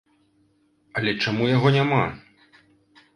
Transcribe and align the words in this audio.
Але 1.01 1.11
чаму 1.25 1.49
яго 1.55 1.67
няма? 1.77 2.01